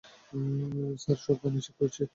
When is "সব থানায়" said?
1.25-1.63